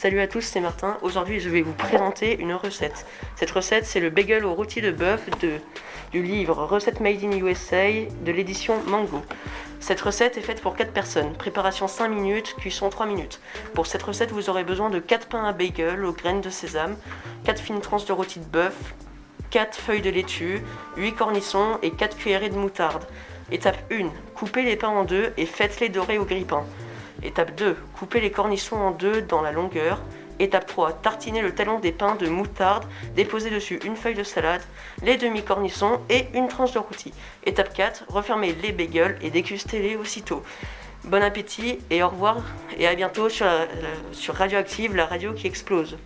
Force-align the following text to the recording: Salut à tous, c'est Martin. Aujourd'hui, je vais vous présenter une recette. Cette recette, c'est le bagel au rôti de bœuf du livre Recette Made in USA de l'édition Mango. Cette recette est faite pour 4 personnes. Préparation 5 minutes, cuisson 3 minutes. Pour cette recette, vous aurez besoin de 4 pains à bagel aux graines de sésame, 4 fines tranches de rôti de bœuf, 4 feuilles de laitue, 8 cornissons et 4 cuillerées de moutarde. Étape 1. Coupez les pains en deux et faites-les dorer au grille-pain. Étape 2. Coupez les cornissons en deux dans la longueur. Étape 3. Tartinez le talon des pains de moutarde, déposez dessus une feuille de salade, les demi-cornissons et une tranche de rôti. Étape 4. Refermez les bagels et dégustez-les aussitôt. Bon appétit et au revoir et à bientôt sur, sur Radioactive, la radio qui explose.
Salut 0.00 0.20
à 0.20 0.26
tous, 0.26 0.40
c'est 0.40 0.60
Martin. 0.60 0.96
Aujourd'hui, 1.02 1.40
je 1.40 1.50
vais 1.50 1.60
vous 1.60 1.74
présenter 1.74 2.40
une 2.40 2.54
recette. 2.54 3.04
Cette 3.36 3.50
recette, 3.50 3.84
c'est 3.84 4.00
le 4.00 4.08
bagel 4.08 4.46
au 4.46 4.54
rôti 4.54 4.80
de 4.80 4.90
bœuf 4.90 5.28
du 6.10 6.22
livre 6.22 6.64
Recette 6.64 7.00
Made 7.00 7.22
in 7.22 7.32
USA 7.32 7.90
de 8.24 8.32
l'édition 8.32 8.82
Mango. 8.86 9.20
Cette 9.78 10.00
recette 10.00 10.38
est 10.38 10.40
faite 10.40 10.62
pour 10.62 10.74
4 10.74 10.94
personnes. 10.94 11.34
Préparation 11.34 11.86
5 11.86 12.08
minutes, 12.08 12.54
cuisson 12.56 12.88
3 12.88 13.04
minutes. 13.04 13.42
Pour 13.74 13.86
cette 13.86 14.02
recette, 14.02 14.32
vous 14.32 14.48
aurez 14.48 14.64
besoin 14.64 14.88
de 14.88 15.00
4 15.00 15.26
pains 15.26 15.44
à 15.44 15.52
bagel 15.52 16.02
aux 16.06 16.14
graines 16.14 16.40
de 16.40 16.48
sésame, 16.48 16.96
4 17.44 17.60
fines 17.60 17.82
tranches 17.82 18.06
de 18.06 18.14
rôti 18.14 18.38
de 18.40 18.46
bœuf, 18.46 18.94
4 19.50 19.76
feuilles 19.76 20.00
de 20.00 20.08
laitue, 20.08 20.62
8 20.96 21.12
cornissons 21.12 21.78
et 21.82 21.90
4 21.90 22.16
cuillerées 22.16 22.48
de 22.48 22.56
moutarde. 22.56 23.04
Étape 23.52 23.76
1. 23.92 24.08
Coupez 24.34 24.62
les 24.62 24.76
pains 24.76 24.88
en 24.88 25.04
deux 25.04 25.34
et 25.36 25.44
faites-les 25.44 25.90
dorer 25.90 26.16
au 26.16 26.24
grille-pain. 26.24 26.64
Étape 27.22 27.54
2. 27.56 27.76
Coupez 27.98 28.20
les 28.20 28.30
cornissons 28.30 28.76
en 28.76 28.90
deux 28.90 29.22
dans 29.22 29.42
la 29.42 29.52
longueur. 29.52 30.00
Étape 30.38 30.66
3. 30.66 30.92
Tartinez 30.94 31.42
le 31.42 31.54
talon 31.54 31.78
des 31.78 31.92
pains 31.92 32.14
de 32.14 32.26
moutarde, 32.26 32.86
déposez 33.14 33.50
dessus 33.50 33.78
une 33.84 33.94
feuille 33.94 34.14
de 34.14 34.22
salade, 34.22 34.62
les 35.02 35.18
demi-cornissons 35.18 36.00
et 36.08 36.28
une 36.32 36.48
tranche 36.48 36.72
de 36.72 36.78
rôti. 36.78 37.12
Étape 37.44 37.74
4. 37.74 38.04
Refermez 38.08 38.54
les 38.54 38.72
bagels 38.72 39.18
et 39.20 39.30
dégustez-les 39.30 39.96
aussitôt. 39.96 40.42
Bon 41.04 41.22
appétit 41.22 41.78
et 41.90 42.02
au 42.02 42.08
revoir 42.08 42.38
et 42.78 42.86
à 42.86 42.94
bientôt 42.94 43.28
sur, 43.28 43.46
sur 44.12 44.34
Radioactive, 44.34 44.96
la 44.96 45.06
radio 45.06 45.34
qui 45.34 45.46
explose. 45.46 45.98